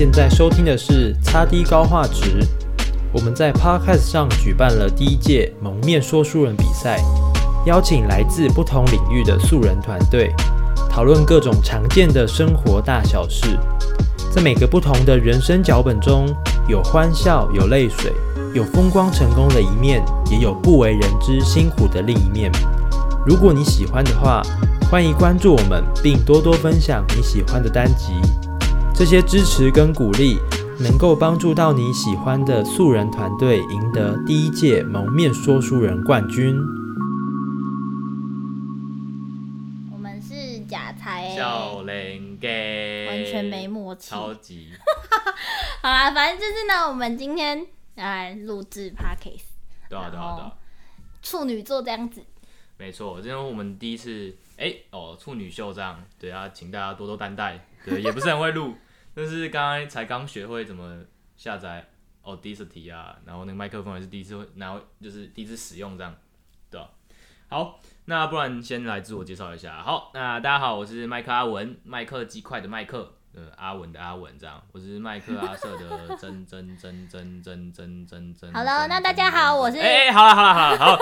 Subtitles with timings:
[0.00, 2.42] 现在收听的是擦低高画质。
[3.12, 7.04] 我们在 Podcast 上举办了第一届蒙面说书人比赛，
[7.66, 10.34] 邀请来自不同领域的素人团队，
[10.88, 13.58] 讨论各种常见的生活大小事。
[14.34, 16.34] 在每个不同的人生脚本中，
[16.66, 18.10] 有欢笑，有泪水，
[18.54, 22.50] 有风光成功的一面，也有不为人知辛苦的另一面。
[23.26, 24.40] 如果你喜欢的话，
[24.90, 28.14] 欢迎关注我们，并多多分享你喜欢的单集。
[29.00, 30.36] 这些支持跟鼓励，
[30.78, 36.54] 能够帮助到你喜欢的素人团队赢得第一届蒙面说书人冠军。
[39.90, 44.72] 我们是假才，小零给完全没默契，超级。
[45.80, 49.44] 好啦，反正就是呢，我们今天来录制 Podcast，
[49.88, 50.52] 对啊对啊对啊，
[51.22, 52.22] 处女座这样子。
[52.76, 58.74] 没错，今天我们第一次哎哦处女秀这样，对啊，请大家多多担待，对，也不是很会录。
[59.14, 61.04] 但是刚刚才刚学会怎么
[61.36, 61.88] 下载
[62.22, 66.14] Audacity 啊，然后那个麦克风也是第一次会，然后就是第一次使用这样，
[66.70, 66.90] 对吧？
[67.48, 69.82] 好，那不然先来自我介绍一下。
[69.82, 78.52] 好，那大家好，我是麦克阿文，麦克鸡块的麦克，呃，阿文的阿文这样，我是麦克阿瑟的真真真真真真真真。
[78.52, 80.98] 好了，那大家好，我是哎哎，好了好了好了好，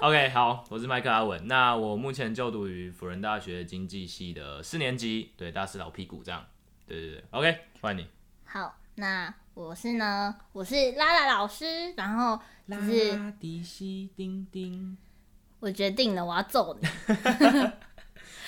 [0.08, 6.46] OK 好，我是麦克阿文，那我目前就读于辅仁大学经济系的四年级，对，大四老屁股这样。
[6.90, 8.10] 对对对，OK，欢迎你。
[8.46, 12.36] 好，那我是呢，我是拉拉老师，然后
[12.68, 14.98] 就是拉迪西丁丁，
[15.60, 16.88] 我决定了，我要揍你。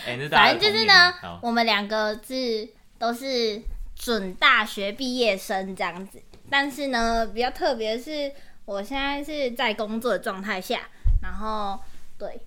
[0.06, 3.62] 欸、 反正就是呢，我们两个是都是
[3.94, 6.20] 准大学毕业生这样子，
[6.50, 8.32] 但是呢，比较特别是，
[8.64, 10.80] 我现在是在工作的状态下，
[11.22, 11.78] 然后
[12.18, 12.44] 对，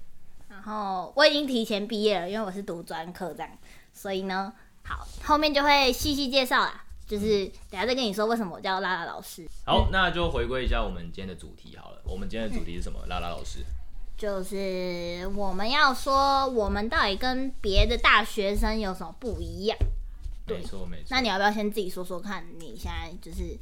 [0.50, 3.50] 然后我已经提前毕业了，因为我是读专科这样，
[3.94, 4.52] 所以呢。
[4.88, 9.48] 好，后面就会细细介绍啦，就是等下再跟你说为什么我叫拉拉老师。
[9.66, 12.02] 好，那就回归一下我们今天的主题好了。
[12.06, 13.00] 我们今天的主题是什么？
[13.04, 13.66] 嗯、拉拉老师，
[14.16, 19.78] 就是我们要说我们到底跟别的大学生有什么不一样？
[20.48, 21.08] 没错没错。
[21.10, 23.58] 那你要不要先自己说说看，你现在就是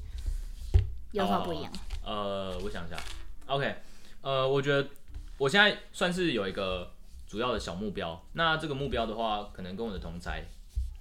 [1.14, 1.72] 有什么不一样？
[2.04, 2.98] 呃，呃，我想一下。
[3.46, 3.76] OK，
[4.22, 4.90] 呃，我觉得
[5.38, 6.92] 我现在算是有一个
[7.26, 8.22] 主要的小目标。
[8.34, 10.44] 那这个目标的话，可能跟我的同侪。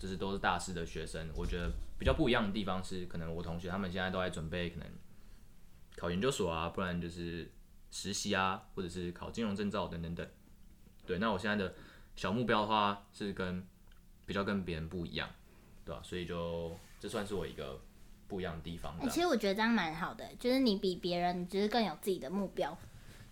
[0.03, 4.89] 就是都是大四的学生，我觉得比较不一样的地方是，可能我同学他们现在都在准备，可能
[5.95, 7.49] 考研究所啊，不然就是
[7.93, 10.29] 实习啊，或者是考金融证照等等等。
[11.07, 11.73] 对，那我现在的
[12.17, 13.65] 小目标的话是跟
[14.27, 15.31] 比较跟别人不一样，
[15.85, 16.03] 对吧？
[16.03, 17.81] 所以就这算是我一个
[18.27, 18.99] 不一样的地方。
[18.99, 22.77] 欸，其实我觉得这样蛮好的，就是你比别人就是更有自己的目标。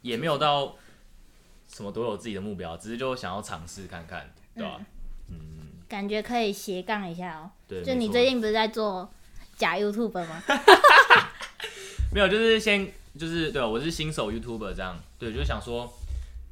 [0.02, 0.76] 也没有到
[1.66, 4.80] 什么都有自己的目标，只是就想要尝试看看，对吧？
[5.90, 7.50] 感觉可以斜杠一下哦、
[7.84, 9.10] 就你最近不是在做
[9.56, 10.40] 假 YouTuber 吗？
[12.14, 12.86] 没有，就是先
[13.18, 14.96] 就是对，我是新手 YouTuber 这样。
[15.18, 15.92] 对，就想说，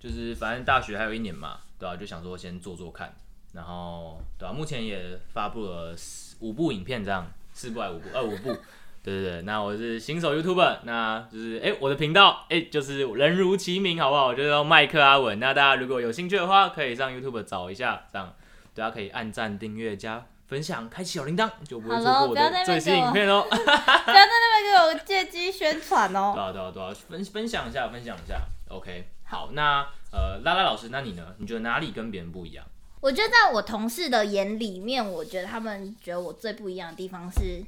[0.00, 1.96] 就是反正大学还有一年嘛，对吧、啊？
[1.96, 3.14] 就想说先做做看，
[3.52, 4.52] 然后对吧、啊？
[4.52, 8.08] 目前也发布了四五部影片，这样四部还五部？
[8.12, 8.56] 二五部。
[9.04, 14.26] 对对对，那我是新手 YouTuber，那就是哎、欸，我的频道哎、欸，就是人如其名，好不好？
[14.26, 15.38] 我就是麦克阿文。
[15.38, 18.34] 那大家如果有兴趣的话，可以上 YouTube 找一下，这样。
[18.78, 23.44] 大家可以按赞、订阅、加分享、开启小铃铛，就不会错过我的最新影片哦。
[23.50, 23.74] 不要在
[24.06, 26.32] 那边给我借机宣传哦。
[26.36, 28.40] 对啊，对啊，对啊，分分享一下，分享一下。
[28.68, 31.34] OK，好，那呃，拉拉老师，那你呢？
[31.38, 32.64] 你觉得哪里跟别人不一样？
[33.00, 37.64] 我觉得在我同事的眼里面，我觉得他们觉得我最不一样的地方是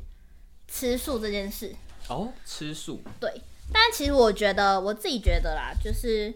[0.68, 1.74] 吃素这件事。
[2.08, 3.02] 哦，吃素。
[3.18, 3.42] 对，
[3.72, 6.32] 但其实我觉得我自己觉得啦，就是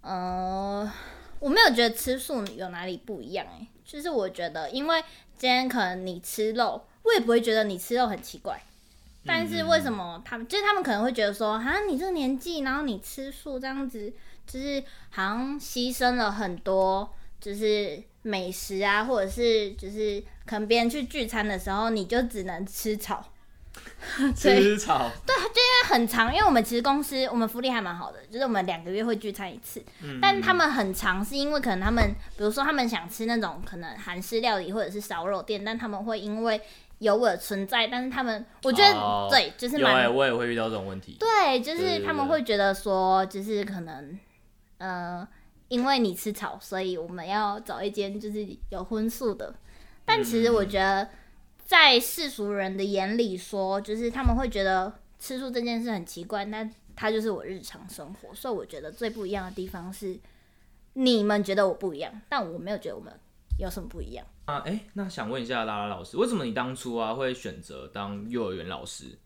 [0.00, 0.90] 呃，
[1.38, 3.68] 我没有觉得吃素有哪里不一样哎、欸。
[3.84, 5.02] 就是我觉得，因为
[5.36, 8.62] 今天可能你吃肉，我也不会觉得你吃肉很奇怪。
[9.24, 14.12] 但是为什么他们，就是他们可能会觉得说，啊，你这个年纪，然后你吃素这样子，
[14.46, 17.08] 就是好像牺牲了很多，
[17.40, 23.31] 就是美食啊，或者是就是可能别人去聚餐的时候，你就只能吃草。
[24.34, 36.60] 吃草，对，就因为很长，因为我们其实公司我们福利还蛮好的，就是我们两个月会聚餐一次，嗯、但他们很长，是因为可能他们，比如说他们想吃那种可能韩式料理或者是烧肉店，但他们会因为
[36.98, 44.18] 有我的存在，但是他们我觉得、哦、对，就是蛮、欸，我也会遇到这种问题，对，就是他们会觉得说，就是可能，
[44.78, 45.26] 呃，
[45.68, 49.54] 因为你吃草，所以我们要找一间就是有荤素的，
[50.04, 51.08] 但其实我觉得。
[51.72, 58.34] 在世俗人的眼里说，就是他们会觉得吃素这件事很奇怪，那它就是我日常生活。
[58.34, 60.14] 所以我觉得最不一样的地方是，
[60.92, 63.10] 你们觉得我不一样，但我没有觉得我们
[63.58, 64.58] 有什么不一样啊？
[64.66, 69.18] 哎、那想问一下拉拉老师，为什么你当初啊会选择当幼儿园老师，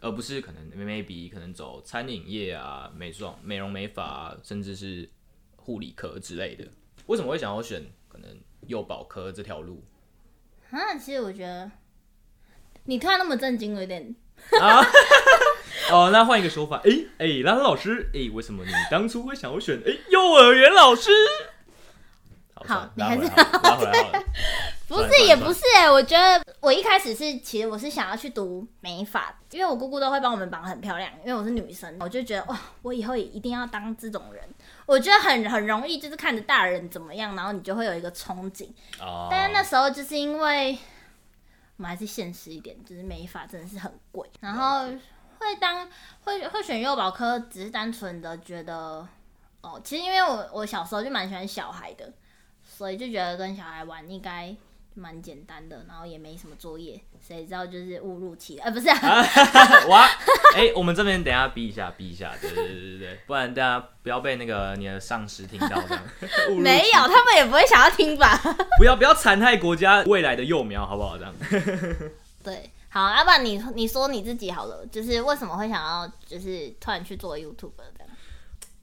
[0.00, 5.06] 而不是可能 maybe 可能走餐饮业啊、美妆、美容美发、甚至是
[5.56, 6.66] 护理科之类的？
[7.04, 8.34] 为什么会想要选可能
[8.66, 9.84] 幼保科这条路？
[10.70, 11.70] 啊，其实我觉得
[12.84, 14.14] 你突然那么震惊，有点
[14.60, 14.84] 啊。
[15.90, 21.10] 哦，那换一个说法，哎、欸、哎、欸，拉拉老师，哎、欸，为什么你当初会想要选哎、欸、幼儿园老师？
[22.54, 24.24] 好，好你还是拉回来。
[24.86, 34.42] 不是也不是哎、欸，我觉得我一开始是其实我是想要去读美发，因为我姑姑都会帮我们绑很漂亮，因为我是女生，我就觉得哇，我以后也一定要当这种人。
[34.90, 38.68] 我觉得很很容易，就是看着大人怎么样，然后你就会有一个憧憬。
[38.98, 39.28] 哦。
[39.30, 40.72] 但是那时候就是因为
[41.76, 44.86] 我们还是现实一点，就是美发真的是很贵，然后
[45.38, 45.88] 会当
[46.24, 49.06] 会会选幼保科，只是单纯的觉得
[49.60, 52.12] 哦，其实因为我我小时候就蛮喜欢小孩的。
[52.62, 54.54] 所以就觉得跟小孩玩应该
[54.94, 59.24] 蛮简单的，然后也没什么作业，谁知道就是误入歧途，呃，不是啊，
[59.88, 60.06] 哇，
[60.54, 66.02] 哎、欸，我们这边等一下逼一下，逼一下，对对对对对，不然大家不要被那个你的上司听到这样。
[66.60, 68.36] 没有，他们也不会想要听吧？
[68.78, 71.16] 不要不要残害国家未来的幼苗，好不好？
[71.16, 71.34] 这样。
[72.42, 78.08] 对，好，要不然你你说你自己好了，就是为什么会想要就是突然去做 YouTube 这样？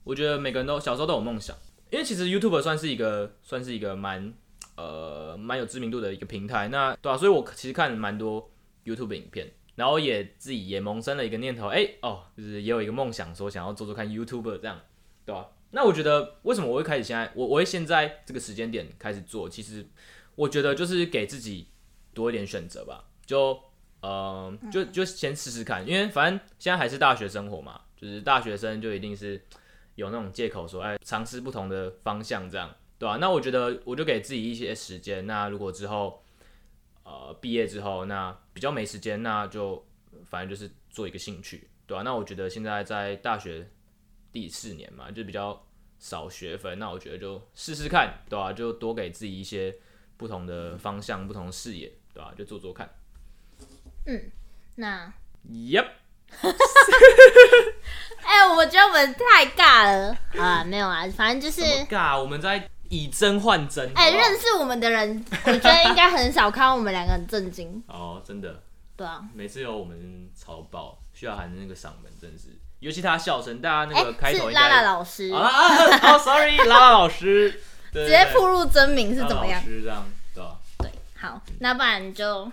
[0.03, 1.55] 我觉得每个人都小时候都有梦想。
[1.89, 4.33] 因为其实 YouTube 算是一个算是一个蛮
[4.77, 8.49] 呃蛮有知名度的一个平台，那对啊，所以我其实看蛮多
[8.85, 14.79] YouTube 影片，然后也自己也萌生了一个念头，哎哦，就是也有一个梦想，说想要做做看 YouTuber 这样，
[15.25, 15.49] 对吧？
[15.71, 19.85] 那我觉得为什么我会开始现在我我会现在这个时间点开始做，其实
[20.35, 21.67] 我觉得就是给自己
[22.13, 23.59] 多一点选择吧，就
[24.01, 29.41] 呃就就先试试看，因为反正现在还是大学生活嘛，就是大学生就一定是。
[29.97, 33.17] 有那种借口说，哎，尝试不同的方向，这样，对吧、啊？
[33.17, 35.25] 那我觉得，我就给自己一些时间。
[35.27, 36.23] 那如果之后，
[37.03, 39.85] 呃，毕业之后，那比较没时间，那就
[40.25, 42.03] 反正就是做一个兴趣，对吧、啊？
[42.03, 43.69] 那我觉得现在在大学
[44.31, 45.65] 第四年嘛，就比较
[45.99, 48.53] 少学分，那我觉得就试试看，对吧、啊？
[48.53, 49.75] 就多给自己一些
[50.17, 52.35] 不同的方向、不同视野，对吧、啊？
[52.37, 52.89] 就做做看。
[54.05, 54.31] 嗯，
[54.75, 55.13] 那
[55.49, 55.87] ，Yep。
[58.21, 60.61] 哎、欸，我觉得我们太尬了啊！
[60.65, 62.19] 没有啊，反正就是尬。
[62.19, 63.91] 我们在以真换真。
[63.95, 67.81] 哎、欸，认识我们的人，我觉得应该很少看到我们两个很震惊。
[67.87, 68.63] 哦，真的。
[68.95, 69.23] 对啊。
[69.33, 72.47] 每次有我们超爆，需要喊的那个嗓门，真的是，
[72.79, 76.13] 尤其他笑声，大家那个开头、欸、是拉拉老师啊啊！
[76.13, 77.51] 哦，sorry，拉拉老师，
[77.91, 79.61] 直接暴露真名是怎么样？
[79.61, 80.57] 老师这样，对吧？
[80.79, 82.51] 对，好，那不然就。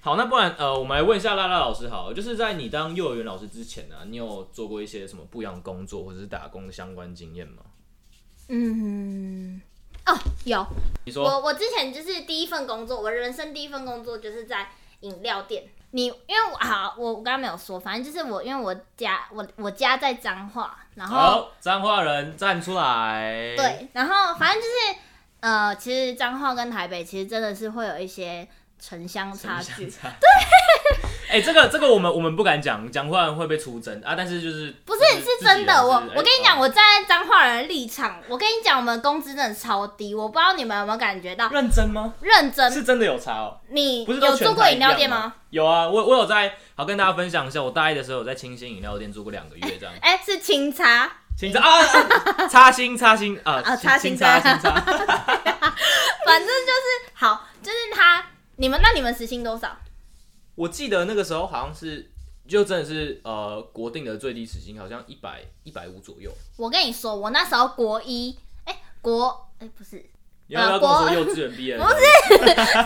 [0.00, 7.62] 好，那不然呃，我们来问一下拉拉老师，好了，就是在你当幼儿园老师之前呢、啊，你有做过一些什么不一样的工作，或者是打工的相关经验吗？
[8.48, 9.60] 嗯，
[10.06, 10.66] 哦，有。
[11.04, 14.68] 你说，我我之前就是第一份工作，我人生第一份工作就是在
[15.00, 15.64] 饮料店。
[15.90, 23.54] 你因为我好，我我刚刚没有说，反正就是我因为我家我我家在彰化，然后好彰化人站出来。
[23.56, 24.98] 对，然后反正就是
[25.40, 28.46] 呃，其实彰化跟台北其实真的是会有一些。
[28.78, 30.28] 城乡差距，差对，
[31.36, 34.14] 哎、欸，这个这个我们我们不敢讲，讲话会被出征啊。
[34.16, 41.50] 但是就是不是是真的，我我跟你讲，我站在彰化人的立场，我跟你讲，我们工资真的超低，我不知道你们有没有感觉到？
[41.50, 42.14] 认真吗？
[42.22, 43.60] 认真是真的有差哦。
[43.68, 45.34] 你不是有做过饮料店吗？
[45.50, 49.94] 有啊，我我有在，好跟大家分享一下，我大一的时候有在清新饮料店做过两个月这样。
[50.00, 58.24] 哎、欸欸，是清茶，清茶啊，擦心擦心啊啊，擦心擦心擦， 反正就是好，就是他。
[58.58, 59.76] 你们那你们时薪多少？
[60.56, 62.10] 我记得那个时候好像是，
[62.48, 66.30] 就真的是呃国定的最低时薪，好像一百一百五左右。
[66.56, 69.96] 我跟你说，我那时候国一，哎、欸、国哎、欸、不是，
[70.46, 71.76] 你要不要跟我说幼稚园毕业？
[71.78, 71.94] 不是，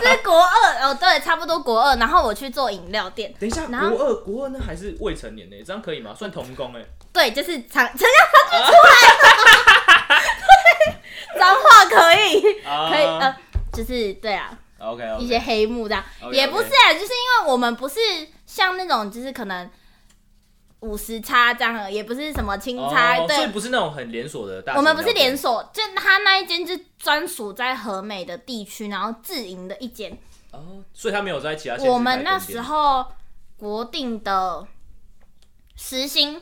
[0.05, 1.95] 是国二哦，对，差不多国二。
[1.95, 3.33] 然后我去做饮料店。
[3.39, 6.13] 等一下，国二国二那还是未成年呢，这样可以吗？
[6.13, 6.85] 算童工哎。
[7.13, 8.91] 对，就是长成要发出来。
[10.47, 13.35] 对， 脏话可以，可以呃，
[13.71, 14.57] 就是对啊。
[14.81, 15.19] OK，, okay.
[15.19, 16.31] 一些黑幕这样 okay.
[16.31, 17.99] 也不是啊，就是因为我们不是
[18.45, 19.69] 像那种就是可能
[20.79, 24.75] 五十差这样，也不是什么清差，oh, 对，所以不是那种很连锁的大。
[24.75, 30.11] 我们不是连锁，就他那一间是专属在和美的地区，然后自营的一间。
[30.51, 31.75] 哦，oh, 所以他没有在其他。
[31.83, 33.05] 我们那时候
[33.57, 34.65] 国定的
[35.75, 36.41] 时薪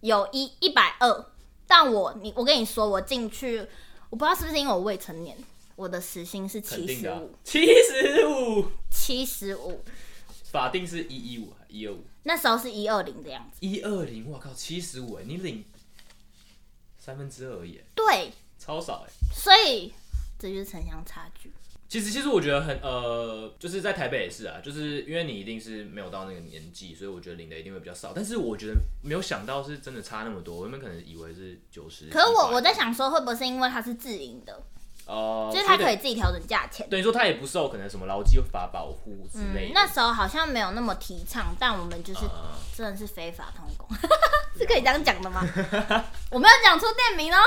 [0.00, 1.26] 有一一百二，
[1.66, 3.58] 但我你我跟你说，我进去，
[4.10, 5.36] 我不知道是不是因为我未成年。
[5.76, 9.82] 我的时薪是七十五，七十五，七十五，
[10.44, 12.04] 法定是一一五还一二五？
[12.22, 13.58] 那时候是一二零的样子。
[13.60, 15.64] 一二零，我靠，七十五哎，你领
[16.98, 17.80] 三分之二而已。
[17.94, 19.12] 对，超少哎。
[19.34, 19.92] 所以
[20.38, 21.52] 这就是城乡差距。
[21.86, 28.12] 其实，其实我觉得很呃，就是在台北也是啊，就是因为你一定是没有到那个年纪，所以我觉得领的一定会比较少。
[28.14, 32.08] 但是我觉得没有想到是真的差那么多，我们可能以为是九十。
[32.10, 34.64] 可是我我在想说，会不会是因为它是自营的？
[35.06, 36.88] 哦、呃，就是他可以自己调整价钱。
[36.88, 39.74] 等于说他也不受可能什么劳基法保护之类的、嗯。
[39.74, 42.20] 那时候好像没有那么提倡，但我们就是
[42.74, 44.08] 真的是非法通工，呃、
[44.58, 45.40] 是可以这样讲的吗？
[46.30, 47.38] 我没有讲出店名哦。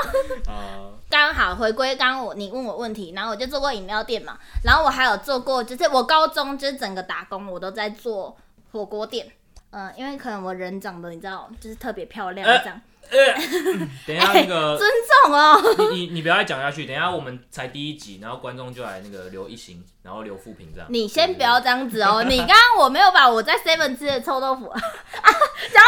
[1.10, 8.36] 刚、呃、好回归刚刚我你问我问题，然后我就做过饮料店嘛，然后我还有做过，就是我高中就是整个打工我都在做
[8.72, 9.26] 火锅店。
[9.70, 12.80] 嗯、呃，因为可能我人长得你知道，就是特别漂亮这样。
[13.10, 13.16] 呃
[14.06, 14.90] 等一下那个、欸、尊
[15.24, 20.86] 重哦，你你你不要再讲下去，等一下我们才第一集，然后观众就来那个留一行，然后留负评这样。
[20.90, 24.80] 你先不要这样子哦，你刚刚我没有把我在 Seven 吃的臭豆腐 啊，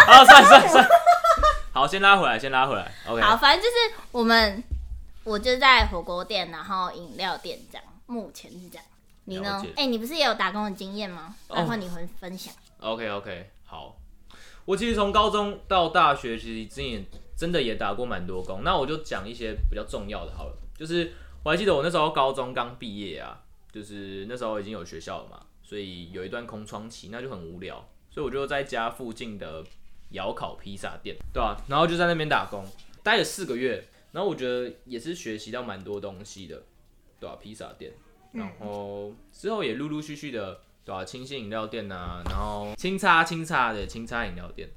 [0.07, 0.89] 好，算算算，
[1.75, 3.21] 好，先拉回来，先拉回来，OK。
[3.21, 4.65] 好，反正就是我们，
[5.25, 8.85] 我就在火锅店，然后饮料店这样，目前是这样。
[9.25, 9.63] 你呢？
[9.77, 11.35] 哎、欸，你不是也有打工的经验吗？
[11.55, 12.55] 待会你会分享。
[12.81, 13.97] Oh, OK OK，好。
[14.65, 18.63] 我其实从高中到大学，其实之前真的也打过蛮多工。
[18.65, 20.59] 那我就讲一些比较重要的好了。
[20.77, 21.13] 就是
[21.45, 29.65] 我还记得我那时候高中刚毕业啊，就是那时候已经有学校了嘛，所以有一段空窗期，那就很无聊，所以我就在家附近的
[30.11, 31.65] 窑烤披萨店，对吧、啊？
[31.69, 32.65] 然后就在那边打工，
[33.05, 33.87] 待了四个月。
[34.13, 36.63] 然后我觉得也是学习到蛮多东西的，
[37.21, 37.39] 对吧、啊？
[37.41, 37.93] 披萨店，
[38.33, 40.61] 然后之后也陆陆续续的。
[40.83, 44.69] 对啊，清新饮料店呐、啊，然后清茶清茶的清茶饮料店，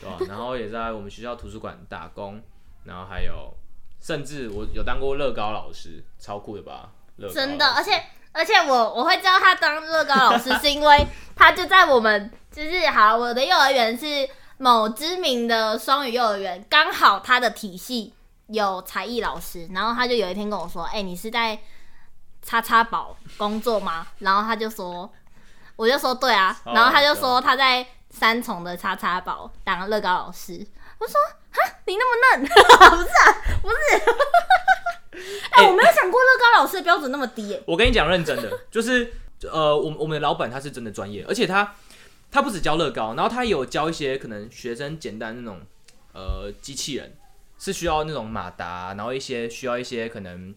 [0.00, 0.18] 对吧、啊？
[0.26, 2.42] 然后也在我们学校图书馆打工，
[2.84, 3.54] 然后还有，
[4.00, 6.90] 甚至我有当过乐高老师，超酷的吧？
[7.32, 11.06] 真的，而且而且我我会知道他当乐高老师，是因为
[11.36, 18.14] 他就在我们就是好，我的幼儿园是某知名的双语幼儿园，刚好他的体系
[18.48, 21.60] 有才艺老师，然后他就有一天跟我说：“哎、欸，你是在
[22.40, 25.12] 叉叉宝工作吗？”然后他就说。
[25.76, 30.64] 我就说对啊，然后他就说他在三重的叉叉堡当乐高老师。
[30.98, 31.14] 我说
[31.50, 33.76] 哈，你那么嫩， 不是啊，不是。
[35.50, 37.60] 哎、欸，我没有想过乐高老师的标准那么低。
[37.66, 39.12] 我跟你讲认真的， 就是
[39.50, 41.74] 呃，我我们的老板他是真的专业，而且他
[42.30, 45.60] 他不止教乐高，然后他也有教一些可能学生简单那种
[46.14, 47.14] 呃机器人，
[47.58, 50.54] 是需要那种马达，然后一些需要一些可能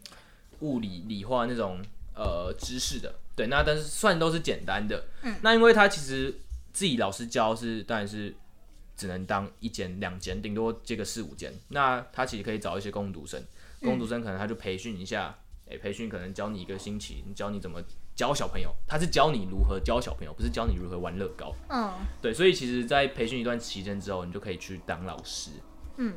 [0.60, 1.82] 物理理化那种
[2.16, 3.16] 呃知识的。
[3.36, 5.06] 对，那但是算都是简单的。
[5.22, 6.34] 嗯，那因为他其实
[6.72, 8.34] 自己老师教是，当然是
[8.96, 11.54] 只能当一间、两间，顶多接个四五间。
[11.70, 13.44] 那他其实可以找一些工读生，
[13.82, 15.36] 工读生可能他就培训一下，
[15.70, 17.82] 哎、培训可能教你一个星期，教你怎么
[18.16, 18.74] 教小朋友。
[18.88, 21.54] 他是教你如何教小朋友，不是教你如何玩乐高。
[21.70, 25.52] 嗯，对，所以其实，在培训一段期间之后，你就可以去当老师。
[25.98, 26.14] 嗯，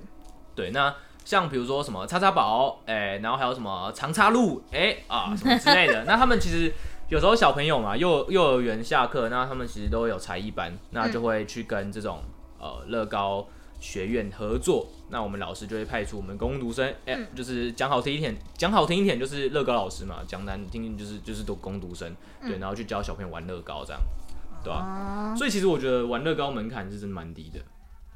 [0.54, 0.94] 对，那。
[1.24, 6.02] 像比如说什么叉叉宝，哎、欸，然后还有什么长叉路，哎、欸、啊什么之类的。
[6.06, 6.72] 那他们其实
[7.08, 12.22] 有时候小朋友嘛，幼幼儿园下课，那他们其实都有才艺班，那就会去跟这种
[12.58, 13.46] 呃乐高
[13.80, 14.86] 学院合作。
[15.08, 24.02] 那我们老师就会派出我们工读生，哎、欸，就是讲好听一点，讲好听一点就是乐高老师嘛，讲难听就是就是读工读生，对，然后去教小朋友玩乐高这样，
[24.62, 25.34] 对吧、啊？
[25.34, 27.58] 所以其实我觉得玩乐高门槛是真的蛮低的。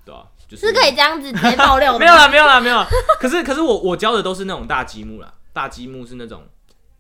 [0.04, 1.99] 对啊，就是，是可以这样子直接爆料的。
[2.00, 2.87] 没有啦，没有啦，没有啦。
[3.18, 6.42] 可是，可是我我教的都是那种大积木啦，大积木是那种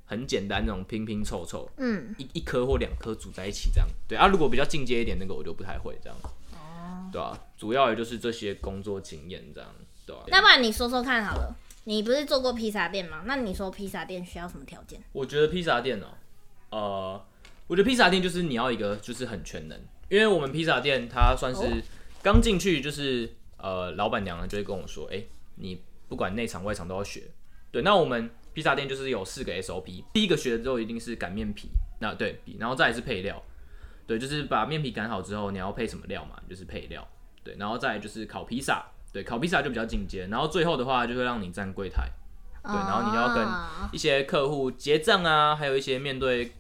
[0.04, 3.88] 很简单那种拼拼凑凑，嗯，一一颗或两颗组在一起这样。
[4.08, 6.18] 对啊，如果比较进阶一点，那个我就不太会这样。
[6.52, 9.70] 哦，对啊，主要也就是这些工作经验这样。
[10.06, 13.22] 对啊，那不然你说说看好了，你不是做过披萨店吗？
[13.26, 15.02] 那你说披萨店需要什么条件？
[15.12, 16.06] 我觉得披萨店哦、
[16.70, 17.26] 喔，呃，
[17.66, 19.78] 我觉得披萨店就是你要一个就是很全能，
[20.08, 21.62] 因为我们披萨店它算是。
[21.62, 21.82] 哦
[22.24, 27.24] 刚进去就是呃，老板娘呢就会跟我说，哎、欸，你不管内场外场都要学。
[27.72, 31.68] 对，那我们披萨店就是有四个 SOP，第一个学的之后一定是擀面皮，
[32.00, 33.42] 那对，然后再来是配料，
[34.06, 37.06] 对，就是把面皮擀好之后你要配什么料嘛，就是配料，
[37.42, 42.10] 对，然后再来就是烤披萨，对，烤披萨就比较进阶，然后最后的话就会让你站柜台，
[42.64, 43.46] 对，然后你要跟
[43.92, 46.52] 一些客户结账啊，还有一些面对。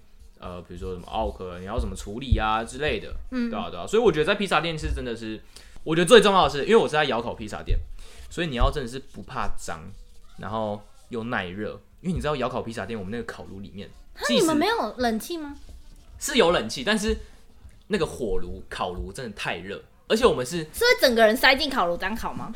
[0.44, 5.40] 呃，比如说什么奥客，你要怎么处理啊之类的，嗯，对啊，对啊，所以我觉得在披萨店是真的是，
[5.84, 7.78] 我觉得最重要的是，因为我是在窑口披萨店，
[8.28, 9.78] 所以你要真的是不怕脏，
[10.38, 10.82] 然后
[11.12, 15.56] 又耐热，因为你知道窑烤披萨店我们那个烤炉里面，那你们没有冷气吗？
[16.18, 17.16] 是有冷气，但是
[17.86, 22.52] 那个火炉烤炉真的太热，而且我们是是会整个人塞进烤炉当烤吗？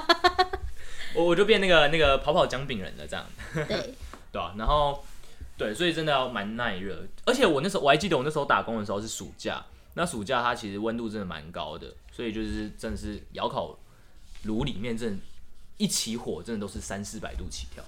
[1.14, 3.94] 我我就变那个那个跑跑姜饼人了这样，对
[4.30, 5.02] 对啊，然后。
[5.54, 9.64] 对，所以真的要蛮耐热，而且我那时候我还记得我那时候打工的时候是暑假，
[9.94, 13.78] 那暑假它其实温度真的蛮高的，所以就是真的是窑烤
[14.44, 15.22] 炉里面真的，
[15.76, 17.82] 一起火真的都是三四百度起跳，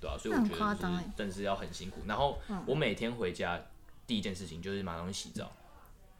[0.00, 2.02] 对啊，所以我觉得真的是要很辛苦。
[2.06, 3.60] 然后我每天回家
[4.06, 5.50] 第一件事情就是马上洗澡。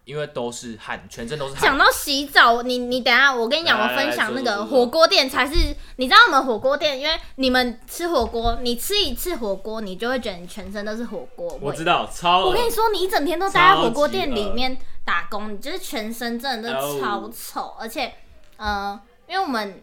[0.05, 1.65] 因为都是汗，全身都是汗。
[1.65, 5.77] 讲到洗澡，你你等下，我跟你讲，我分享那个火锅店才是。
[5.97, 11.59] 你知道我们火锅店，因为你们吃火锅，你吃一次火锅，你就会觉得你全身都是火锅味。
[11.61, 12.47] 我知道，超。
[12.47, 18.15] 我跟你说，你一整天都待在火锅店里面打工，你就是全身真的都超臭，而且，
[18.57, 18.99] 呃，
[19.29, 19.83] 因为我们。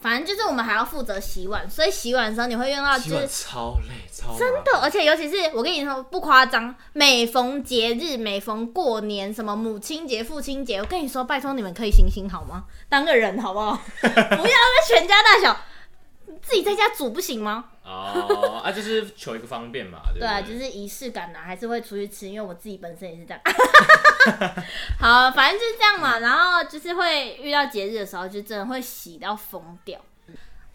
[0.00, 12.64] 反正就是我们还要负责洗碗，所以洗碗的时候你会用到就是超累，超真的，而且尤其是我跟你说不夸张，每逢节日，每逢过年，什么母亲节、父亲节，我跟你说，拜托你们可以行行好吗？
[12.88, 13.80] 当个人好不好？
[14.00, 14.14] 不要
[14.44, 15.56] 那全家大小
[16.42, 17.64] 自己在家煮不行吗？
[17.88, 23.40] 哦，啊，就是求一个方便嘛，对，对，对啊，就是仪式感呐，还是会出去吃，因为我自己本身也是这样。
[25.00, 29.98] 好，反正就是这样嘛，然后就是会遇到节日的时候，就真的会洗到疯掉。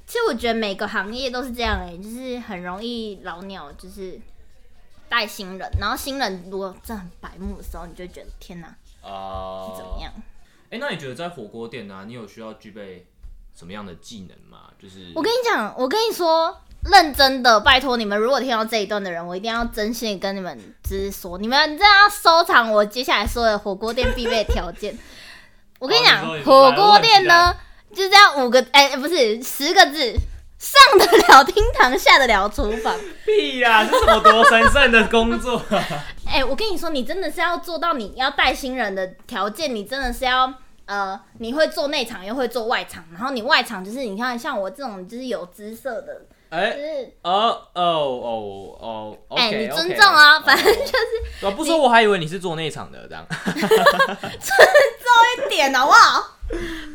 [0.08, 4.20] 其实我觉得每个行业都是这样哎、欸，就是很容易老鸟，就是
[5.08, 8.68] 带新人，然后新人如果真的很白目的时候，你就觉得天哪，
[9.08, 10.12] 啊，是怎么样？
[10.66, 13.06] 哎、欸，那你觉得在火锅店呢、啊，你有需要具备
[13.54, 14.72] 什么样的技能吗？
[14.82, 16.60] 就是我跟你讲，我跟你说。
[16.86, 24.98] 认真的，拜托你们，如果听到这一段的人，我一定要真心跟你们直说，你们真的要收藏我接下来说的火锅店必备条件。
[25.80, 27.56] 我跟你讲，火锅店呢，
[27.94, 30.14] 就是这样五个，哎、欸，不是十个字，
[30.60, 32.94] 上得了厅堂，下得了厨房。
[33.26, 35.84] 屁呀、啊，这是什么多神圣的工作、啊？
[36.28, 40.54] 哎、欸，我跟你说，你真的是要做到你要带新人的条件，你真的是要
[40.86, 46.24] 呃，你会做内场又会做外场，然后你外场就是你看像我这种就是有姿色的。
[46.54, 46.78] 哎，
[47.24, 53.26] 哦哦哦哦，哎，你尊重啊，反正就是，我不说我还以为你是做内场的这样，
[53.58, 56.38] 尊重一点好不好？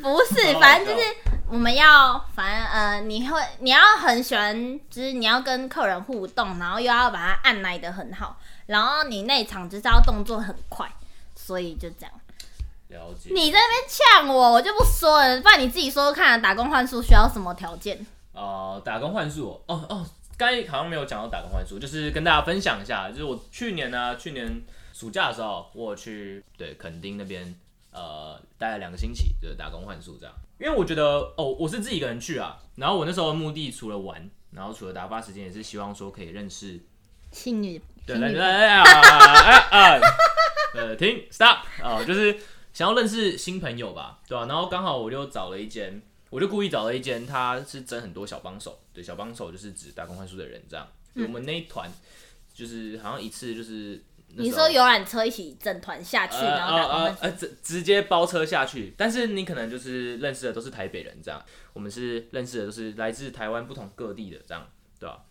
[0.01, 1.09] 不是，反正就是
[1.51, 8.37] 我们要，反正呃，你会你要很喜欢，就是你要跟客人互动，然后又要把它按耐的很好，
[8.67, 10.87] 然后你内场就是要动作很快，
[11.35, 12.13] 所以就这样。
[12.89, 13.31] 了解。
[13.35, 18.07] 你在那边呛我，我就不说了，不然你自己说说看，打工换宿需要什么条件？
[18.39, 27.53] 呃，打工换宿哦哦，刚才好像没有讲到打工换宿，就是跟大家分享一下，就是我去年呢、啊，去年暑假的时候，我去对垦丁那边
[27.91, 30.33] 呃待了两个星期，就是打工换宿这样。
[30.61, 31.05] 因为我觉得
[31.37, 36.79] 哦，我是自己一个人去啊，然后我那时候的目的除了玩，然后除了打发时间，也是希望说可以认识
[37.33, 39.99] 新女，对对对啊啊
[40.75, 42.39] 呃停 stop 啊，就是
[42.73, 44.47] 想要认识新朋友吧，对吧、啊？
[44.47, 46.01] 然后刚好我就找了一间。
[46.31, 50.87] 我就故意找了一间，他是征很多小帮手，对，小帮手就是指打工换宿的人这样。
[51.15, 51.91] 嗯、我们那一团
[52.53, 54.03] 就是好像一次就是
[54.37, 65.25] 你说游览车一起整团下去，呃、然后打工换宿呃，直、呃、直接包车下去，但是你可能就是认识的都是台北人这样，我们是认识的都是来自台湾不同各地的这样，对吧、啊？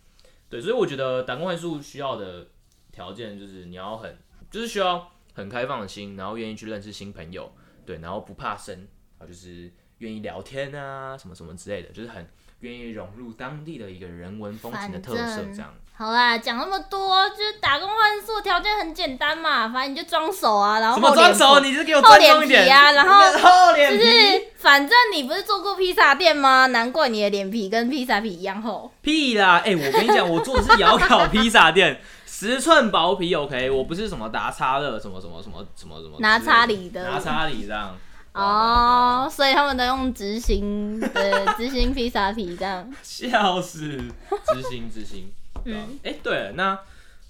[0.50, 2.48] 对，所以我觉得打工换宿需要的
[2.92, 4.18] 条件就是你要很
[4.50, 7.54] 就是需要很开放的心，然后愿意去认识新朋友，
[7.86, 8.88] 对，然后不怕生
[9.20, 9.72] 啊，就是。
[10.00, 12.28] 愿意聊天啊，什么什么之类的，就是很
[12.60, 15.74] 愿意融入当地的一个人文风情的特色，这样。
[15.94, 21.60] 好啦，讲那么多，就是打工换宿条件很简单嘛，反正你就装熟啊，然后什么装熟？
[21.60, 23.20] 你是给我厚脸皮啊，然后
[23.76, 26.68] 就是反正你不是做过披萨店吗？
[26.68, 28.92] 难怪你的脸皮跟披萨皮一样厚。
[29.02, 29.58] 屁啦！
[29.66, 37.98] 哎、欸，我跟你讲，我做的是窑烤披萨店， 十寸薄皮，OK，我不是什么达叉的，什么什么什么什么什么拿叉里的，拿叉里这样。
[38.38, 45.32] 哦，oh, 所以他们都用执行，对，执行披萨皮这样， 笑死，执行执行，
[45.65, 46.78] 嗯，哎、欸，对了，那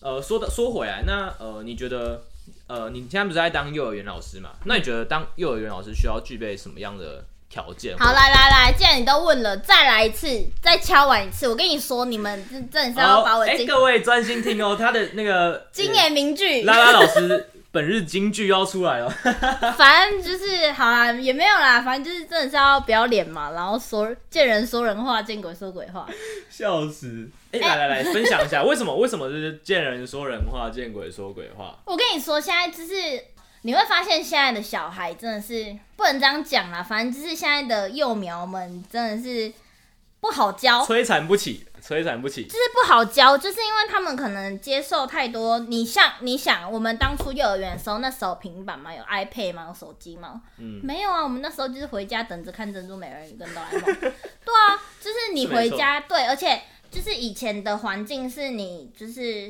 [0.02, 2.24] 呃，说的说回来，那呃，你觉得
[2.67, 4.50] 呃，你现在不是在当幼儿园老师嘛？
[4.65, 7.98] 那你觉得当幼儿园老师需要具备什么样的条件？
[7.98, 10.28] 好，来来来，既然你都问了，再来一次，
[10.62, 17.50] 再敲完一次，我跟你说，你们真的是要把我，哎、欸，各位专心听哦，他的那个 金言名句，拉拉老师。
[17.78, 19.08] 本日金句要出来了，
[19.78, 26.08] 反正就是好啦，也没有啦，反正就是真的是要不要脸嘛，然后说见人说人话，见鬼说鬼话，
[26.50, 27.30] 笑死！
[27.52, 28.96] 哎、欸，来来来，分享一下为什么？
[28.96, 31.78] 为什么就是见人说人话，见鬼说鬼话？
[31.86, 33.24] 我跟你说，现在就是
[33.62, 39.54] 你会发现，现在的小孩真的是不能这样讲啦，反正就是现在的幼苗们真的是
[40.20, 41.68] 不好教，摧残不起。
[41.88, 45.58] 摧残不起，就是不好教，就是因为他们可能接受太多。
[45.60, 51.23] 你像你想，我们当初幼儿园的时候，那时候平板嘛，有 iPad 嘛，有手机嘛，嗯，没有啊。
[51.23, 53.95] 我们那时候就是回家等着看珍珠美人鱼跟哆啦 A 梦。
[53.95, 59.50] 对啊，就是你回家，对，而且就是以前的环境是你就是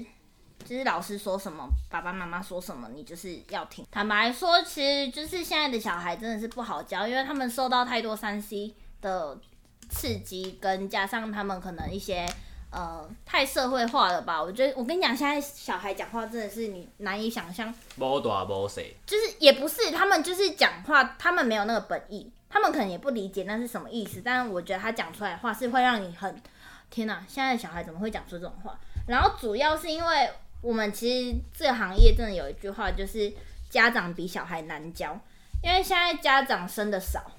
[0.63, 3.83] 就是老师说什么，爸爸妈妈说什么，你就是要听。
[3.89, 9.35] 坦白说，其实就是现在的小孩真的是不好教，因为他们受到太多三 C 的。
[9.89, 12.25] 刺激跟加上他们可能一些
[12.71, 14.41] 呃太社会化了吧？
[14.41, 17.73] 我觉得我跟你讲，现在小孩讲话真的是你难以想象。
[17.97, 24.21] 无大无小，就是也不是他们就是讲话，他们没有那个本意，他们可能也不理解那是什么意思。
[24.23, 26.41] 但是我觉得他讲出来的话是会让你很
[26.89, 28.77] 天哪，现在的小孩怎么会讲出这种话？
[29.07, 30.29] 然后主要是因为
[30.61, 33.31] 我们其实这个行业真的有一句话，就是
[33.69, 35.17] 家长比小孩难教，
[35.63, 37.31] 因为现在家长生的少，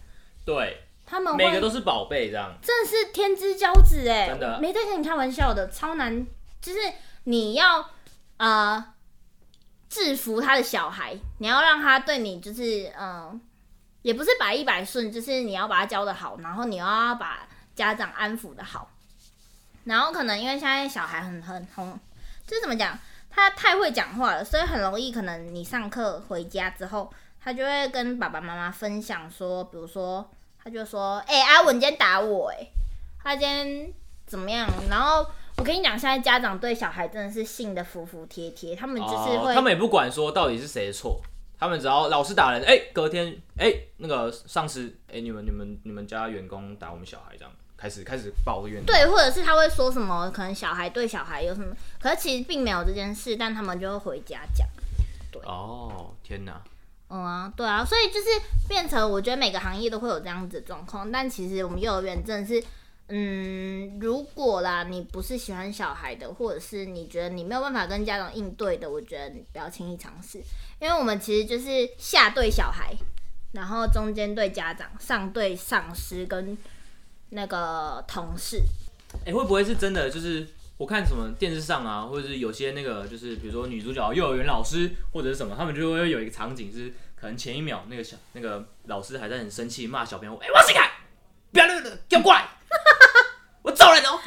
[0.44, 0.84] 对。
[1.10, 2.54] 他们每个都是宝贝，这样。
[2.60, 4.58] 真的是天之骄子哎，真的。
[4.60, 6.26] 没在跟你开玩笑的，超难，
[6.60, 6.78] 就是
[7.24, 7.80] 你要
[8.36, 8.94] 啊、呃、
[9.88, 13.40] 制服他的小孩，你要让他对你就是嗯、呃，
[14.02, 18.90] 也不是百依百顺，就是你要把他教的好，然后你要把家长安抚的好，
[19.84, 21.98] 然后可能因为现在小孩很很很，
[22.46, 22.98] 就是怎么讲，
[23.30, 27.10] 他太会讲话了，所以很容易可能你上课回家之后，
[27.42, 30.30] 他就会跟爸爸妈妈分享说，比如说。
[30.62, 32.68] 他就说：“哎、欸，阿文今天打我、欸，哎，
[33.22, 33.92] 他今天
[34.26, 34.68] 怎么样？
[34.90, 41.20] 然后我跟你讲，现在家长对小孩真的是信的服服帖帖，他们就是会、哦，他们也不管说到底是谁的错，
[41.58, 48.84] 他们只要老师打人，哎、欸，隔天，哎、欸，那个上司，哎、欸，你们、你们、你们家员工打我们小孩，这样开始开始抱怨。
[48.84, 50.30] 对，或者是他会说什么？
[50.30, 51.74] 可能小孩对小孩有什么？
[52.00, 54.66] 可是其实并没有这件事，但他们就会回家讲。
[55.32, 56.60] 对，哦，天哪！”
[57.08, 58.26] 嗯啊，对啊，所以就是
[58.68, 62.62] 变成我觉得每个行业都会有这样子的状况，但其实我们幼儿园真的是，
[63.08, 70.38] 嗯，如果啦你不是喜欢小孩的，或者是你觉得你没有办法跟家长应对的，我觉得你不要轻易尝试，
[70.80, 72.94] 因为我们其实就是下对小孩，
[73.52, 76.56] 然后中间对家长，上对上司跟
[77.30, 78.62] 那个同事。
[79.24, 80.10] 哎、会不会是真的？
[80.10, 80.46] 就是
[80.78, 86.94] 我看什么电视上啊，或者是有些那个，就是比如说女主角幼儿园老师或者是什么，他们就会有一个场景是。
[87.20, 90.88] 可能前一秒那个小那个老师还在很生气骂小朋友，哎、欸，王新凯，
[91.50, 92.46] 不要那个，给我过来，
[93.62, 94.20] 我揍人哦。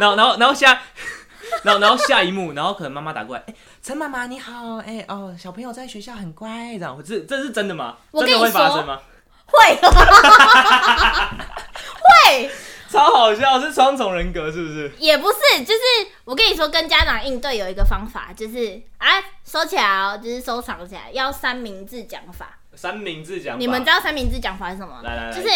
[0.00, 0.80] 然后然后然后下，
[1.62, 7.98] 然后然后下一幕，然后可能妈妈打过来，哎、欸，陈妈妈你好，哎、欸、哦，小朋友在学校很乖，这样，这这是真的吗？
[8.14, 8.98] 真的会发生吗？
[9.44, 9.78] 会，
[12.00, 12.50] 会。
[12.92, 14.92] 超好笑，是双重人格是不是？
[14.98, 15.80] 也不是，就是
[16.24, 19.08] 我跟你说，跟家长应对有一个方法，就是啊，
[19.44, 22.58] 收起来哦，就是收藏起来，要三明治讲法。
[22.74, 25.00] 三明治讲法，你们知道三明治讲法是什么？
[25.02, 25.48] 来来来，就是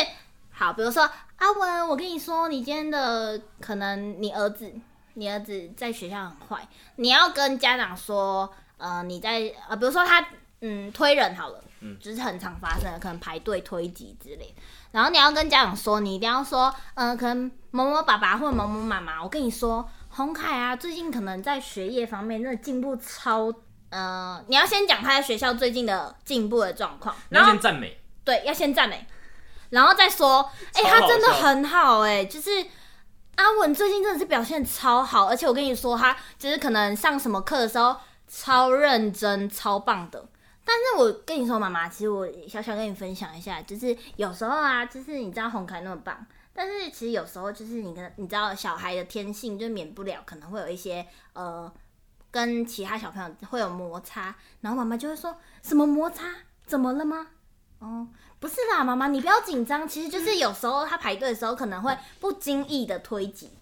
[0.50, 4.72] 好，比如说阿文，我跟你说，你今天的可能你儿子，
[5.14, 10.26] 你儿子在学校很坏，你要跟家长说，呃，你在呃，比如说他
[10.60, 14.54] 嗯推人好了，嗯，就是很常发生的，可能排队推挤之类。
[14.96, 23.52] 然后你要跟家长说，你一定要说，嗯、呃，可能某某爸爸或某某妈妈，我跟你说，洪凯啊，最近可能在学业方面真的进步超，
[23.90, 29.06] 呃，你要先讲他在学校最近的进步的状况，然后先赞美，对，要先赞美，
[29.68, 32.50] 然后再说，哎、欸，他真的很好、欸，哎，就是
[33.34, 37.94] 阿文最近真的是表现超好，而且我跟你说，他就是可能上什么课的时候
[38.26, 40.24] 超认真、超棒的。
[40.68, 51.72] 但是我跟你说，妈妈，其实我小小跟你分享一下，就是有时候啊，就是你知道红凯那么棒，但是其实有时候就是你跟你知道小孩的天性，就免不了可能会有一些呃
[52.32, 56.24] 跟其他小朋友会有摩擦，然后妈妈就会说什么摩擦？
[56.66, 57.28] 怎么了吗？
[57.78, 58.08] 哦，
[58.40, 63.52] 不是啦，妈妈你不要紧张，其实就是有时候他排队的时候可能会不经意的推挤，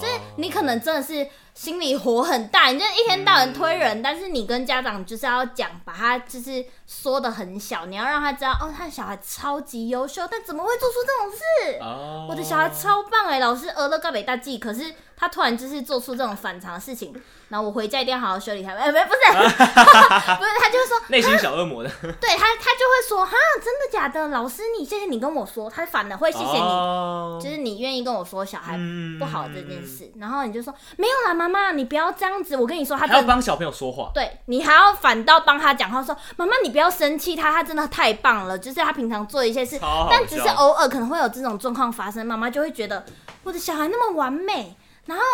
[0.00, 1.28] 就是你可能真的是。
[1.56, 11.78] 心里火很大，你就一天到晚推人，嗯，但是你跟家长就是要讲，把他就是说的很小，你要让他知道，哦，他的小孩超级优秀，但怎么会做出这种事？
[11.80, 17.10] 哦，我的小孩超棒哎，老师俄勒告北大记，可是他突然就是做出这种反常的事情，
[17.48, 18.72] 然后我回家一定要好好修理他。
[18.76, 21.88] 哎，不是，不是，不是，他就会说内心小恶魔的，
[22.20, 23.32] 对他，他就会说，哈，
[23.64, 24.28] 真的假的？
[24.28, 28.78] 老师，你谢谢你跟我说，他反而会谢谢你，哦，就是你愿意跟我说小孩
[29.18, 31.45] 不好这件事，嗯，然后你就说没有啦，妈。
[31.48, 32.56] 妈妈，你不要这样子。
[32.56, 34.10] 我跟你说，他还要帮小朋友说话。
[34.12, 38.58] 对，你还要反倒帮他讲话，说妈妈，你不要生气，他他真的太棒了。
[38.58, 39.78] 就是他平常做一些事，
[40.10, 43.04] 但只是偶尔可能会有这种状况发生，妈妈就会觉得
[43.42, 45.24] 我的小孩那么完美，然后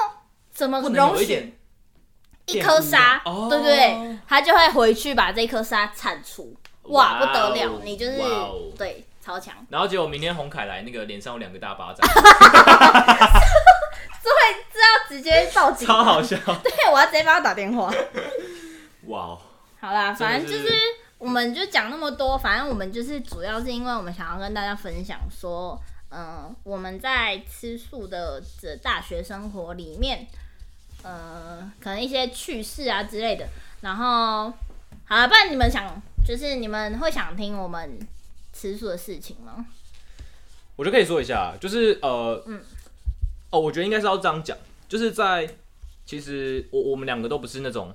[0.52, 1.58] 怎么容许
[2.46, 3.22] 一颗沙？
[3.24, 4.18] 对不对？
[4.28, 6.54] 他就会回去把这颗沙铲除。
[6.84, 7.80] 哇，不得了！
[7.84, 8.20] 你就是
[8.76, 9.54] 对超强。
[9.68, 12.04] 然后结果明天洪凯来，那个脸上有两个大巴掌。
[14.22, 16.36] 是会知道直接报警，超好笑。
[16.62, 17.92] 对，我要直接帮他打电话。
[19.06, 19.38] 哇、wow，
[19.80, 20.72] 好啦，反正就是
[21.18, 25.76] 我们就讲那么多，反正我们就是主要是因为我们想要跟大家分享说，
[26.10, 30.26] 嗯、呃，我们在吃素的这大学生活里面，
[31.02, 33.48] 呃，可能一些趣事啊之类的。
[33.80, 34.52] 然后，
[35.04, 37.98] 好了，不然你们想，就是你们会想听我们
[38.52, 39.66] 吃素的事情吗？
[40.76, 42.62] 我就可以说一下，就是呃，嗯。
[43.52, 44.56] 哦，我觉得应该是要这样讲，
[44.88, 45.48] 就是在
[46.04, 47.94] 其实我我们两个都不是那种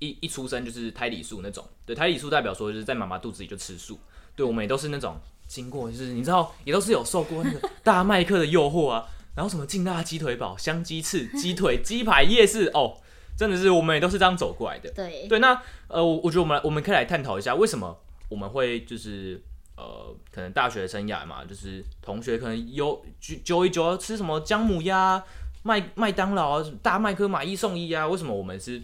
[0.00, 3.98] 一一出生就是胎里素那种，对，胎里素代表说就是在妈妈肚子里就吃素，
[4.34, 5.16] 对，我们也都是那种
[5.46, 12.98] 经过就是你知道也都是有受过那个 大麦克的诱惑啊，然后什么劲辣鸡腿堡、香鸡翅、鸡腿、鸡排、夜市哦，
[13.38, 14.90] 真的是我们也都是这样走过来的。
[14.90, 17.96] 对对，那呃，我我觉得我们我们可以来探讨一下为什么
[18.28, 19.40] 我们会就是。
[19.76, 23.04] 呃，可能大学生涯嘛，就是同学可能有
[23.42, 25.22] 揪一揪吃什么姜母鸭、
[25.62, 28.06] 麦麦当劳、大麦克买一送一啊。
[28.06, 28.80] 为什么我们是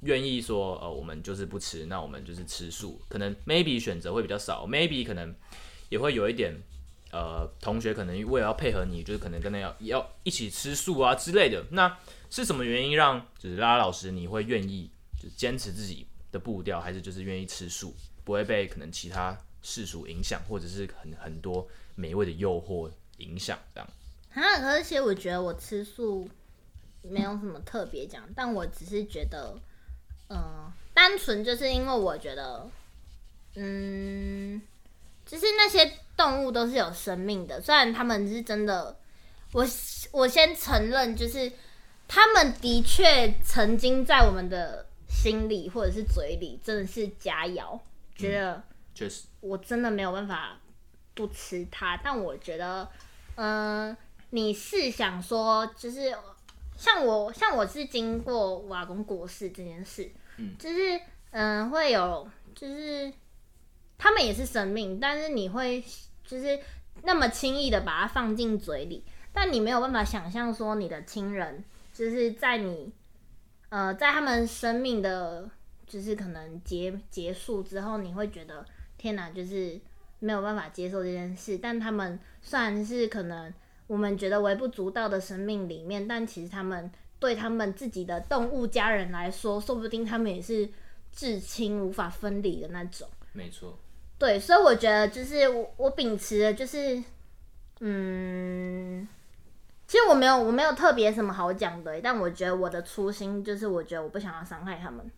[0.00, 3.00] 愿意说呃，我们就是不吃，那我们就是吃素？
[3.08, 5.34] 可能 maybe 选择会比较少，maybe 可能
[5.90, 6.54] 也会有一点
[7.12, 11.64] 呃，同学可能为了要配合你，就是可能跟他要要一起吃素啊之类的。
[11.70, 11.98] 那
[12.30, 14.88] 是什么原因让就是拉拉老师你会愿意
[15.20, 19.36] 就是坚持自己的步调，还是就是愿意吃素，不会被可能其他？
[19.62, 23.88] 世俗影响，或者是很很多美味的诱惑影响，这样。
[24.32, 26.28] 啊，而且我觉得我吃素
[27.02, 29.58] 没有什么特别讲，但我只是觉得，
[30.28, 32.70] 嗯、单纯就是因为我觉得，
[33.56, 34.62] 嗯，
[35.26, 38.96] 就是那些动物都是有生命的，虽然他们是真的，
[39.52, 39.66] 我
[40.12, 41.50] 我先承认，就是
[42.06, 47.78] 他们的确曾经在我们的心里或者是嘴里真的是佳肴，
[48.14, 48.62] 觉得。
[49.06, 49.10] 嗯
[49.40, 50.58] 我真的没有办法
[51.14, 52.86] 不吃它，但我觉得，
[53.36, 53.96] 嗯、呃，
[54.30, 56.14] 你是想说，就是
[56.76, 60.98] 像我，像我是经过我阿公过世这件事，嗯，就是
[61.30, 63.10] 嗯、呃，会有，就是
[63.96, 65.82] 他们也是生命，但是你会
[66.24, 66.60] 就是
[67.02, 72.92] 那么轻易的把它放进嘴里，但你没有办法想象说你的亲人就是在你，
[73.70, 75.48] 呃，在他们生命的，
[75.86, 78.66] 就是可能结结束之后，你会觉得。
[79.00, 79.80] 天哪，就是
[80.18, 81.56] 没有办法接受这件事。
[81.56, 83.50] 但他们虽然是可能
[83.86, 90.68] 我们觉得微不足道的生命里面，但其实他们对他们自己的动物家人来说，说不定他们也是
[91.10, 93.08] 至亲无法分离的那种。
[93.32, 93.78] 没错。
[94.18, 97.02] 对，所以我觉得就是我我秉持的就是，
[97.80, 99.08] 嗯，
[99.86, 105.10] 其实我没有我没有特别什么好讲的，但我觉得我的初心就是，我觉得我不想要伤害他们。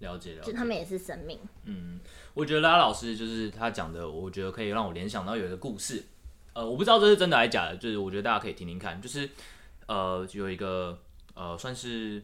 [0.00, 1.38] 了解了解，就他们也是生命。
[1.64, 2.00] 嗯，
[2.34, 6.04] 我觉得拉拉老师就是他讲的，我觉得可以让我联想到有一个故事。
[6.52, 9.00] 呃，我不知道这是真的还是假的，就是我觉得大家可以听听看。
[9.00, 9.30] 就是
[9.86, 10.98] 呃，有一个
[11.34, 12.22] 呃，算是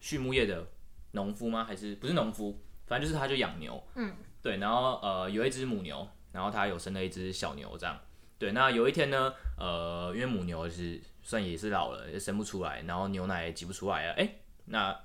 [0.00, 0.66] 畜牧业的
[1.12, 1.64] 农夫吗？
[1.64, 2.58] 还是不是农夫？
[2.86, 3.82] 反正就是他就养牛。
[3.94, 4.56] 嗯，对。
[4.56, 7.98] 然后呃，有一只母牛，然后他有生了一只小牛，这样。
[8.38, 8.52] 对。
[8.52, 14.14] 那有一天呢，呃，因为母牛是算也是老了，也生不出来，然后牛奶也挤不出来啊。
[14.16, 14.98] 哎、欸，那。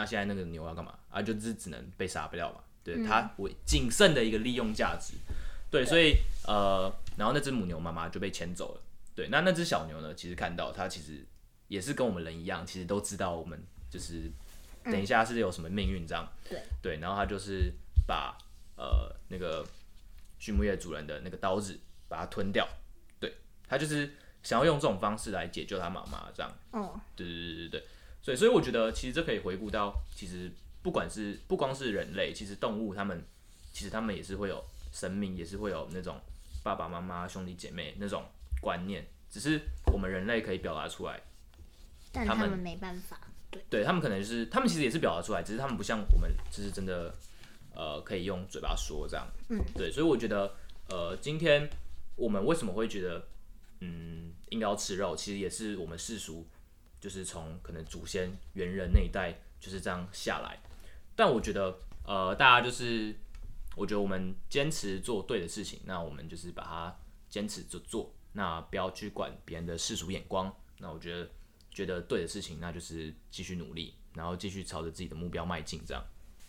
[0.00, 1.20] 那现在那个牛要干嘛啊？
[1.20, 2.60] 就是只能被杀掉嘛。
[2.82, 5.12] 对、嗯、它为仅剩的一个利用价值。
[5.70, 8.80] 对，所以呃，然后那只母牛妈妈就被牵走了。
[9.14, 10.14] 对，那那只小牛呢？
[10.14, 11.24] 其实看到它其实
[11.68, 14.30] 也是跟我们人一样，其实都知道我们就是
[14.84, 16.26] 等一下是有什么命运这样。
[16.80, 17.72] 对、然后它就是
[18.06, 18.36] 把
[18.76, 19.64] 呃那个
[20.38, 22.66] 畜牧业主人的那个刀子把它吞掉。
[23.20, 23.36] 对，
[23.68, 24.10] 它就是
[24.42, 26.50] 想要用这种方式来解救它妈妈这样。
[26.70, 27.86] 哦，对对对对对。
[28.22, 30.50] 所以，所以我觉得其实这可以回顾到，其实
[30.82, 33.24] 不管是不光是人类，其实动物它们
[33.72, 36.20] 其实它们也是会有生命，也是会有那种
[36.62, 38.24] 爸爸妈妈、兄弟姐妹那种
[38.60, 39.60] 观念，只是
[39.92, 41.20] 我们人类可以表达出来，
[42.12, 43.18] 但他们没办法。
[43.50, 47.14] 对，对他们可能就是他们其实也是表达出来，只是他们不像我们，就是真的
[47.74, 49.26] 呃可以用嘴巴说这样。
[49.48, 50.54] 嗯，对，所以我觉得
[50.88, 51.68] 呃今天
[52.16, 53.26] 我们为什么会觉得
[53.80, 56.46] 嗯应该要吃肉，其实也是我们世俗。
[57.00, 60.58] 就是从可能祖先猿人那一代就是这样下来，
[61.16, 63.14] 但我觉得呃，大家就是
[63.74, 66.94] 我觉得我们坚持做对的事情，那我们就是把它
[67.30, 70.54] 坚持着做，那不要去管别人的世俗眼光。
[70.78, 71.28] 那我觉得
[71.70, 76.04] 觉得对的事情，那就是继续努力，然后继续朝着自己的目标迈进，这样。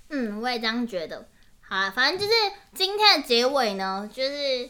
[0.10, 1.30] 嗯，我也这样觉得。
[1.62, 2.32] 好，反正就是
[2.74, 4.70] 今天的结尾呢，就是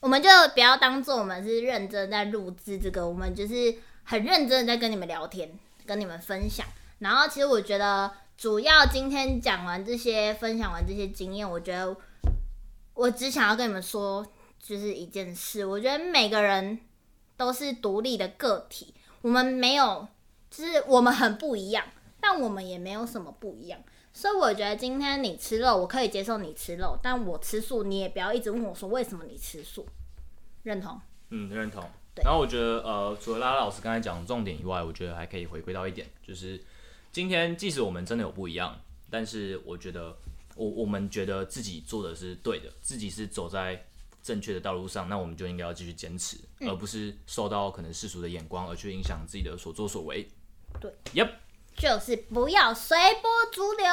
[0.00, 3.76] 我们就不要当做我们是认真在录制这个，我们就是。
[4.08, 5.50] 很认真的在跟你们聊天，
[5.84, 6.64] 跟你们分享。
[7.00, 11.94] 然后其实我觉得，主要今天讲完这些，分享完这些经验，我觉得
[12.94, 14.24] 我只想要跟你们说，
[14.60, 15.66] 就是一件事。
[15.66, 16.78] 我觉得每个人
[17.36, 20.06] 都是独立的个体，我们没有，
[20.48, 21.84] 就是我们很不一样，
[22.20, 23.80] 但我们也没有什么不一样。
[24.12, 29.84] 所以我觉得今天你吃肉，我可以接受你吃肉，但我吃素，你也不要一直问我说为什么你吃素。
[30.62, 30.98] 认同？
[31.30, 31.84] 嗯，认同。
[32.24, 36.60] 然后我觉得，呃，除了拉拉老师刚才讲的重点以外，我觉得还可以回归到一点，就是
[37.12, 38.78] 今天即使我们真的有不一样，
[39.10, 40.16] 但是我觉得
[40.54, 43.86] 我我们觉得自己做的是对的，自己是走在
[44.22, 50.28] 正确的道路上，那我们就应该要继续坚持，而不是受到可能世俗的眼光而去影响自己的所作所为。
[50.80, 51.30] 对，Yep，
[51.76, 53.86] 就是不要随波逐流。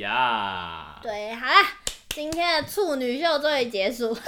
[0.00, 1.76] 呀、yeah，对，好啦，
[2.08, 4.16] 今天的处女秀终于结束。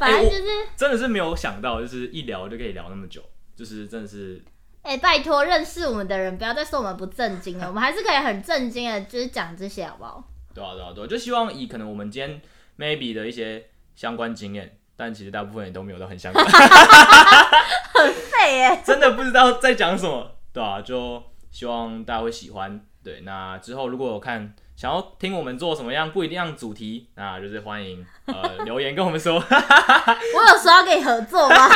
[0.00, 3.22] 反正就是、欸、真的是没有想到，就是一聊就可以聊那么久，
[3.54, 4.42] 就是真的是。
[4.82, 10.24] 哎、欸，拜托认识我们的人不要再说我们不正经了， 我们还是可以很正经的，就是讲这些，好不好？
[10.54, 12.40] 对啊，对啊，对啊，就 希望以可能我们今天
[12.78, 22.84] maybe 的一些相关经验，但其实大部分也都没有都很相关，很废耶，真的不知道在讲什么，对啊，就希望大家会喜欢。
[23.02, 29.34] 对，那之后如果有看想要听我们做什么样不一定样主题，那就是欢迎呃 留言跟我们说。
[29.36, 31.68] 我有说要跟你合作吗？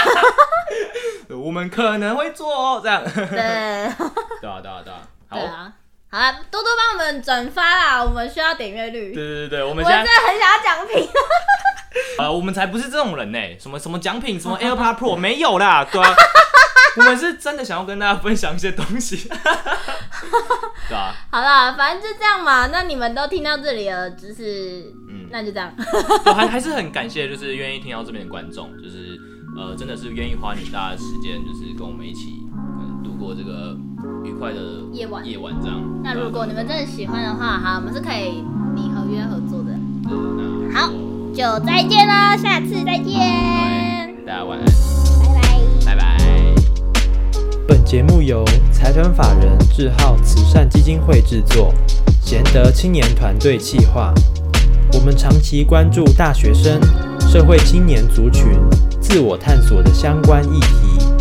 [1.29, 3.05] 我们可能会做哦，这样。
[3.05, 3.91] 对。
[4.41, 5.03] 对啊，对啊，对啊。
[5.29, 5.37] 好。
[5.39, 5.71] 对啊。
[6.15, 9.13] 好啦，多多帮我们转发啦，我们需要点阅率。
[9.13, 11.09] 对对对，我们现在我真的很想要奖品。
[12.19, 16.15] 啊， 我们才不是这种人呢，什么什么奖品，什么 AirPod Pro 没有啦，对啊。
[16.99, 19.29] 我们是真的想要跟大家分享一些东西。
[20.89, 21.13] 对啊。
[21.33, 22.69] 好啦，反正就这样嘛。
[22.69, 25.75] 那你们都听到这里了，就是嗯，那就这样。
[26.27, 29.19] 我还还是很感谢，就是愿意听到这边的观众，就是
[29.59, 32.44] 呃，真的是愿意花你大家的时间，就是跟我们一起
[33.25, 33.75] 过这个
[34.23, 34.59] 愉快的
[34.93, 35.81] 夜晚夜晚这样。
[36.03, 39.73] 那如果你们真的喜欢的话，好，我们是可以拟合约合作的。
[40.07, 40.93] 对，那好，
[41.33, 44.15] 就再见喽，下次再见。
[44.27, 44.67] 大家晚安，
[45.25, 46.19] 拜拜，拜拜。
[47.67, 51.73] 本节目由财团法人智浩慈善基金会制作，
[52.21, 54.13] 贤德青年团队企划。
[54.93, 56.79] 我们长期关注大学生、
[57.19, 58.53] 社会青年族群
[59.01, 61.14] 自我探索的相关议题。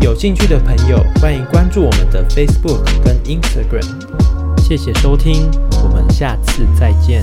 [0.00, 3.86] 有兴趣的朋友，欢迎关注我们的 Facebook 跟 Instagram。
[4.56, 5.50] 谢谢收听，
[5.82, 7.22] 我们下次再见。